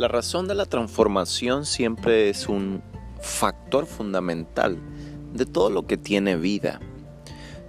[0.00, 2.82] La razón de la transformación siempre es un
[3.20, 4.78] factor fundamental
[5.34, 6.80] de todo lo que tiene vida.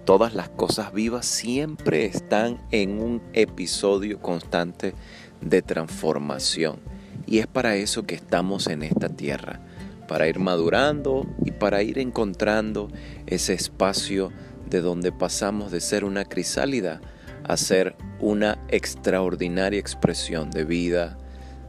[0.06, 4.94] Todas las cosas vivas siempre están en un episodio constante
[5.42, 6.80] de transformación.
[7.28, 9.60] Y es para eso que estamos en esta tierra,
[10.08, 12.88] para ir madurando y para ir encontrando
[13.28, 14.32] ese espacio
[14.70, 17.02] de donde pasamos de ser una crisálida
[17.44, 21.18] a ser una extraordinaria expresión de vida,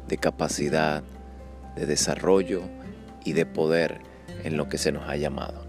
[0.09, 1.03] de capacidad,
[1.77, 2.63] de desarrollo
[3.25, 4.01] y de poder
[4.45, 5.65] en lo que se nos ha llamado.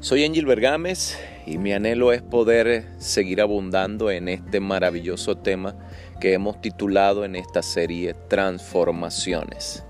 [0.00, 5.74] Soy Angel Bergames y mi anhelo es poder seguir abundando en este maravilloso tema
[6.20, 9.84] que hemos titulado en esta serie Transformaciones.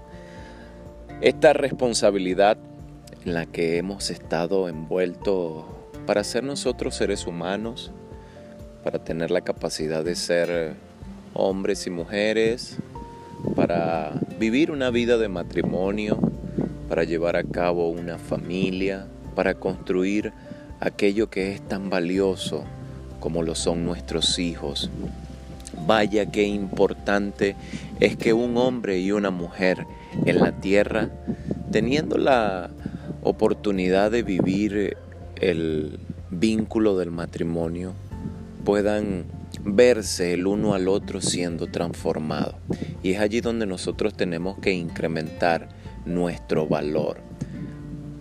[1.20, 2.58] Esta responsabilidad
[3.24, 5.64] en la que hemos estado envueltos
[6.06, 7.92] para ser nosotros seres humanos,
[8.82, 10.74] para tener la capacidad de ser
[11.34, 12.78] hombres y mujeres,
[13.68, 16.18] para vivir una vida de matrimonio,
[16.88, 20.32] para llevar a cabo una familia, para construir
[20.80, 22.64] aquello que es tan valioso
[23.20, 24.88] como lo son nuestros hijos.
[25.86, 27.56] Vaya qué importante
[28.00, 29.84] es que un hombre y una mujer
[30.24, 31.10] en la tierra,
[31.70, 32.70] teniendo la
[33.22, 34.96] oportunidad de vivir
[35.42, 35.98] el
[36.30, 37.92] vínculo del matrimonio,
[38.64, 39.26] puedan
[39.62, 42.54] verse el uno al otro siendo transformado.
[43.08, 45.70] Y es allí donde nosotros tenemos que incrementar
[46.04, 47.22] nuestro valor,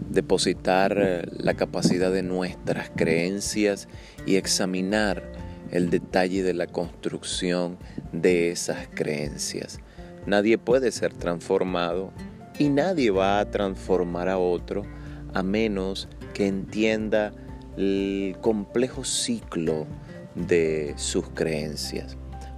[0.10, 3.90] depositar eh, la capacidad de nuestras creencias
[4.26, 5.30] y examinar
[5.72, 7.78] el detalle de la construcción
[8.14, 9.82] de esas creencias.
[10.26, 12.14] Nadie puede ser transformado
[12.58, 14.86] y nadie va a transformar a otro
[15.34, 17.34] a menos que entienda
[17.76, 19.86] el complejo ciclo
[20.34, 22.16] de sus creencias.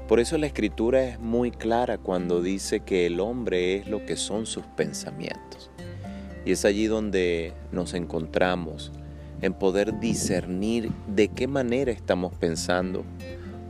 [0.09, 4.16] Por eso la escritura es muy clara cuando dice que el hombre es lo que
[4.16, 5.69] son sus pensamientos.
[6.45, 8.91] Y es allí donde nos encontramos
[9.44, 13.06] en poder discernir de qué manera estamos pensando,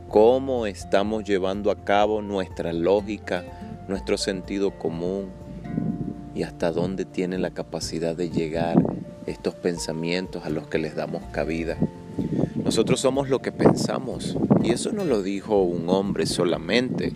[0.08, 3.44] cómo estamos llevando a cabo nuestra lógica,
[3.86, 5.26] nuestro sentido común
[6.34, 8.82] y hasta dónde tiene la capacidad de llegar
[9.26, 11.76] estos pensamientos a los que les damos cabida.
[12.70, 14.36] Nosotros somos lo que pensamos.
[14.62, 17.14] Y eso no lo dijo un hombre solamente.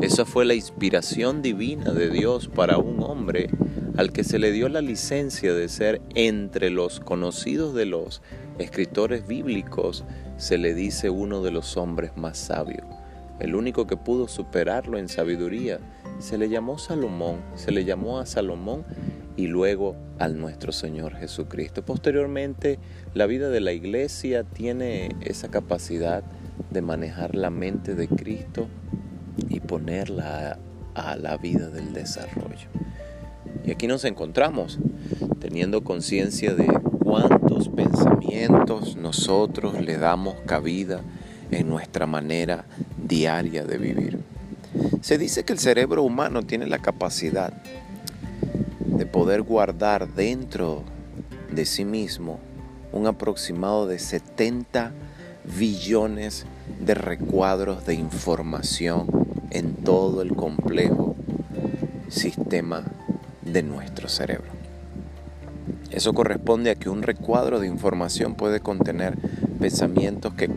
[0.00, 3.50] Esa fue la inspiración divina de Dios para un hombre
[3.98, 8.22] al que se le dio la licencia de ser entre los conocidos de los
[8.58, 10.04] escritores bíblicos,
[10.38, 12.86] se le dice uno de los hombres más sabios.
[13.40, 15.80] El único que pudo superarlo en sabiduría.
[16.18, 18.86] Se le llamó Salomón, se le llamó a Salomón
[19.36, 21.84] y luego al nuestro Señor Jesucristo.
[21.84, 22.78] Posteriormente,
[23.14, 26.22] la vida de la iglesia tiene esa capacidad
[26.70, 28.68] de manejar la mente de Cristo
[29.48, 30.58] y ponerla
[30.94, 32.68] a, la vida del desarrollo.
[33.64, 34.78] Y aquí nos encontramos
[35.40, 36.66] teniendo conciencia de
[37.02, 41.00] cuántos pensamientos nosotros le damos cabida
[41.50, 42.64] en nuestra manera
[42.96, 44.18] diaria de vivir.
[45.00, 47.52] Se dice que el cerebro humano tiene la capacidad
[49.14, 50.82] poder guardar dentro
[51.52, 52.40] de sí mismo
[52.90, 54.90] un aproximado de 70
[55.56, 56.46] billones
[56.80, 59.06] de recuadros de información
[59.50, 61.14] en todo el complejo
[62.08, 62.82] sistema
[63.42, 64.50] de nuestro cerebro.
[65.92, 69.16] Eso corresponde a que un recuadro de información puede contener
[69.60, 70.50] pensamientos que,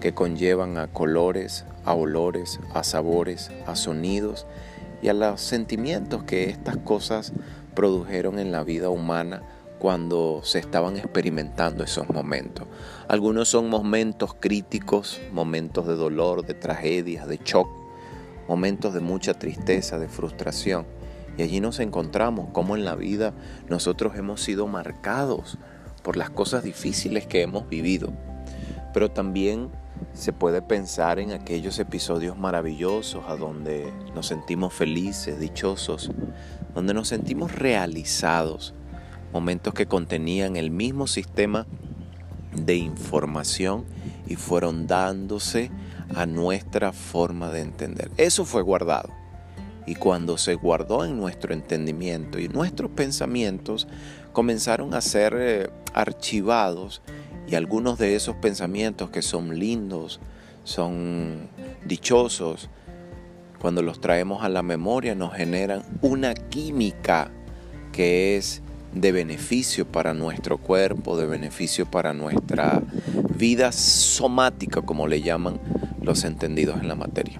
[0.00, 4.46] que conllevan a colores, a olores, a sabores, a sonidos
[5.02, 7.32] y a los sentimientos que estas cosas
[7.74, 9.42] produjeron en la vida humana
[9.78, 12.66] cuando se estaban experimentando esos momentos.
[13.08, 17.68] Algunos son momentos críticos, momentos de dolor, de tragedias, de shock,
[18.46, 20.86] momentos de mucha tristeza, de frustración.
[21.38, 23.32] Y allí nos encontramos como en la vida
[23.68, 25.56] nosotros hemos sido marcados
[26.02, 28.12] por las cosas difíciles que hemos vivido.
[28.92, 29.70] Pero también
[30.12, 36.10] se puede pensar en aquellos episodios maravillosos a donde nos sentimos felices, dichosos,
[36.74, 38.74] donde nos sentimos realizados,
[39.32, 41.66] momentos que contenían el mismo sistema
[42.54, 43.84] de información
[44.26, 45.70] y fueron dándose
[46.14, 48.10] a nuestra forma de entender.
[48.16, 49.10] Eso fue guardado.
[49.86, 53.88] Y cuando se guardó en nuestro entendimiento y nuestros pensamientos
[54.32, 57.02] comenzaron a ser eh, archivados
[57.48, 60.20] y algunos de esos pensamientos que son lindos,
[60.64, 61.48] son
[61.84, 62.68] dichosos,
[63.60, 67.30] cuando los traemos a la memoria nos generan una química
[67.92, 68.62] que es
[68.94, 72.82] de beneficio para nuestro cuerpo, de beneficio para nuestra
[73.36, 75.60] vida somática, como le llaman
[76.02, 77.38] los entendidos en la materia.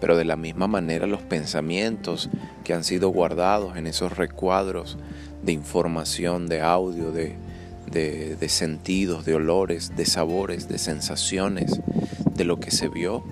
[0.00, 2.28] pero de la misma manera los pensamientos
[2.64, 4.98] que han sido guardados en esos recuadros
[5.44, 7.36] de información, de audio, de,
[7.92, 11.80] de, sentidos, de olores, de sabores, de sensaciones,
[12.34, 13.24] de lo que se vio,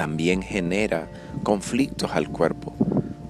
[0.00, 1.10] también genera
[1.42, 2.74] conflictos al cuerpo.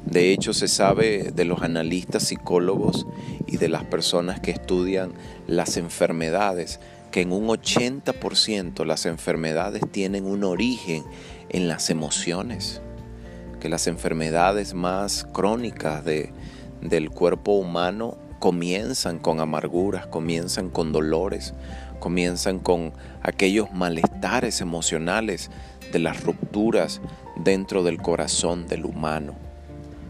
[0.04, 3.08] De hecho, se sabe de los analistas psicólogos
[3.48, 5.12] y de las personas que estudian
[5.48, 6.78] las enfermedades,
[7.10, 11.02] que en un 80% las enfermedades tienen un origen
[11.48, 12.80] en las emociones,
[13.58, 16.32] que las enfermedades más crónicas de,
[16.82, 21.52] del cuerpo humano comienzan con amarguras, comienzan con dolores,
[21.98, 25.50] comienzan con aquellos malestares emocionales
[25.92, 27.00] de las rupturas
[27.36, 29.34] dentro del corazón del humano.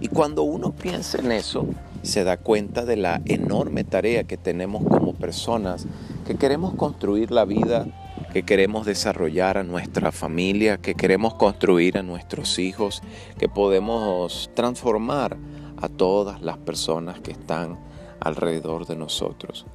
[0.01, 1.67] Y cuando uno piensa en eso,
[2.03, 5.87] se da cuenta de la enorme tarea que tenemos como personas
[6.27, 7.87] que queremos construir la vida,
[8.33, 13.03] que queremos desarrollar a nuestra familia, que queremos construir a nuestros hijos,
[13.39, 15.37] que podemos transformar
[15.77, 17.79] a todas las personas que están
[18.21, 19.67] alrededor de nosotros.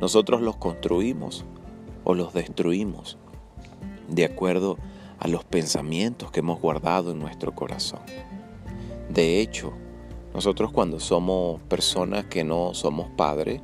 [0.00, 1.44] Nosotros los construimos
[2.04, 3.18] o los destruimos
[4.08, 8.00] de acuerdo a los pensamientos que hemos guardado en nuestro corazón.
[9.08, 9.72] De hecho,
[10.34, 13.60] nosotros cuando somos personas que no somos padres,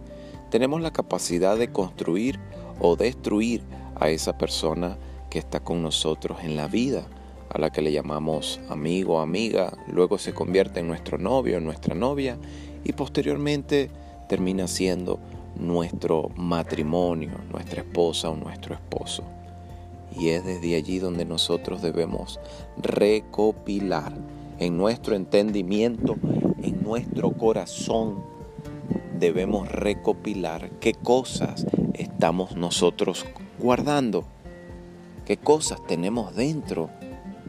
[0.50, 2.38] tenemos la capacidad de construir
[2.80, 3.62] o destruir
[3.94, 4.98] a esa persona
[5.30, 7.06] que está con nosotros en la vida,
[7.50, 11.94] a la que le llamamos amigo amiga, luego se convierte en nuestro novio o nuestra
[11.94, 12.38] novia
[12.84, 13.90] y posteriormente
[14.28, 15.20] termina siendo
[15.56, 19.24] nuestro matrimonio, nuestra esposa o nuestro esposo.
[20.18, 22.40] Y es desde allí donde nosotros debemos
[22.78, 24.12] recopilar
[24.58, 26.16] en nuestro entendimiento,
[26.62, 28.24] en nuestro corazón,
[29.18, 33.26] debemos recopilar qué cosas estamos nosotros
[33.58, 34.24] guardando,
[35.24, 36.90] qué cosas tenemos dentro,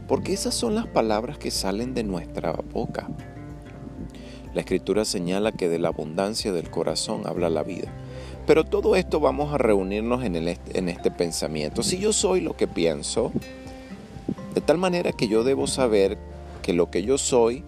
[0.07, 3.07] porque esas son las palabras que salen de nuestra boca.
[4.53, 7.93] La escritura señala que de la abundancia del corazón habla la vida.
[8.47, 11.83] Pero todo esto vamos a reunirnos en, en este pensamiento.
[11.83, 13.33] Si yo soy lo que pienso,
[14.55, 16.17] de tal manera que yo debo saber
[16.61, 17.65] que lo que yo soy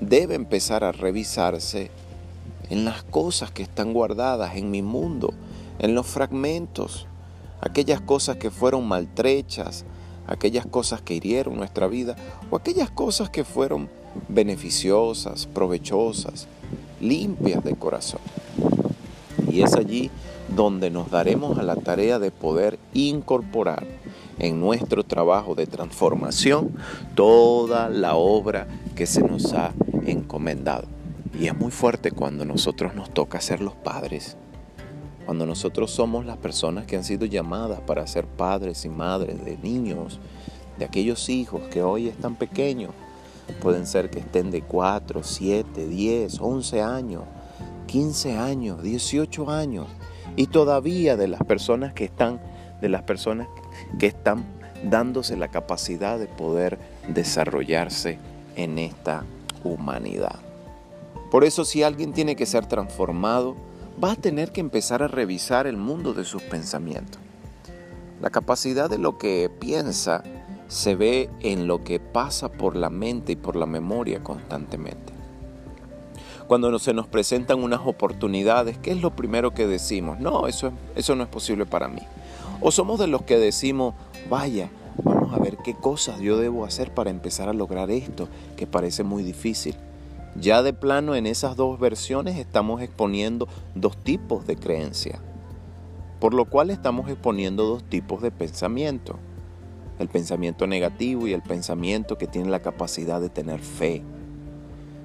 [0.00, 1.90] debe empezar a revisarse
[2.70, 5.34] en las cosas que están guardadas en mi mundo,
[5.78, 7.06] en los fragmentos,
[7.60, 9.84] aquellas cosas que fueron maltrechas,
[10.26, 12.16] aquellas cosas que hirieron nuestra vida
[12.50, 13.90] o aquellas cosas que fueron
[14.28, 16.48] beneficiosas, provechosas,
[17.02, 18.20] limpias de corazón.
[19.56, 20.10] Y es allí
[20.54, 23.86] donde nos daremos a la tarea de poder incorporar
[24.38, 26.74] en nuestro trabajo de transformación
[27.14, 29.72] toda la obra que se nos ha
[30.04, 30.84] encomendado.
[31.40, 34.36] Y es muy fuerte cuando nosotros nos toca ser los padres,
[35.24, 39.56] cuando nosotros somos las personas que han sido llamadas para ser padres y madres de
[39.56, 40.20] niños,
[40.78, 42.90] de aquellos hijos que hoy están pequeños,
[43.60, 47.22] Pueden ser que estén de 4, 7, 10, 11 años,
[47.86, 49.86] 15 años, 18 años.
[50.36, 52.40] Y todavía de las personas que están,
[52.80, 53.48] de las personas
[53.98, 54.44] que están
[54.84, 56.78] dándose la capacidad de poder
[57.08, 58.18] desarrollarse
[58.56, 59.24] en esta
[59.64, 60.36] humanidad.
[61.30, 63.56] Por eso si alguien tiene que ser transformado,
[64.02, 67.20] va a tener que empezar a revisar el mundo de sus pensamientos.
[68.20, 70.22] La capacidad de lo que piensa
[70.68, 75.15] se ve en lo que pasa por la mente y por la memoria constantemente.
[76.46, 80.20] Cuando se nos presentan unas oportunidades, ¿qué es lo primero que decimos?
[80.20, 82.02] No, eso, eso no es posible para mí.
[82.60, 83.94] O somos de los que decimos,
[84.30, 84.70] vaya,
[85.02, 89.02] vamos a ver qué cosas yo debo hacer para empezar a lograr esto, que parece
[89.02, 89.74] muy difícil.
[90.38, 95.18] Ya de plano en esas dos versiones estamos exponiendo dos tipos de creencia,
[96.20, 99.18] por lo cual estamos exponiendo dos tipos de pensamiento
[99.98, 104.02] el pensamiento negativo y el pensamiento que tiene la capacidad de tener fe.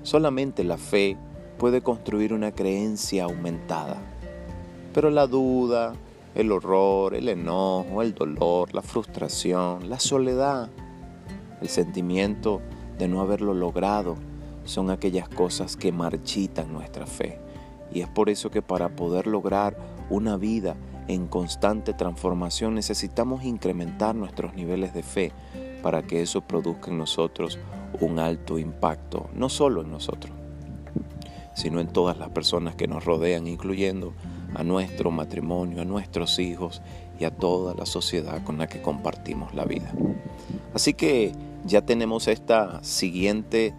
[0.03, 1.17] Solamente la fe
[1.61, 3.97] puede construir una creencia aumentada,
[4.95, 5.93] pero la duda,
[6.33, 10.71] el horror, el enojo, el dolor, la frustración, la soledad,
[11.61, 12.61] el sentimiento
[12.97, 14.15] de no haberlo logrado,
[14.65, 17.37] son aquellas cosas que marchitan nuestra fe.
[17.93, 19.77] Y es por eso que para poder lograr
[20.09, 20.75] una vida
[21.07, 25.31] en constante transformación, necesitamos incrementar nuestros niveles de fe
[25.83, 27.59] para que eso produzca en nosotros
[27.99, 30.40] un alto impacto, no solo en nosotros,
[31.53, 34.13] sino en todas las personas que nos rodean, incluyendo
[34.53, 36.81] a nuestro matrimonio, a nuestros hijos
[37.19, 39.91] y a toda la sociedad con la que compartimos la vida.
[40.73, 41.33] Así que
[41.65, 43.73] ya tenemos esta siguiente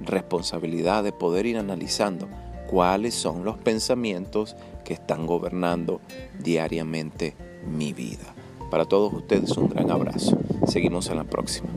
[0.00, 2.28] responsabilidad de poder ir analizando
[2.68, 6.00] cuáles son los pensamientos que están gobernando
[6.42, 7.34] diariamente
[7.66, 8.34] mi vida.
[8.70, 10.36] Para todos ustedes un gran abrazo.
[10.66, 11.68] Seguimos en la próxima.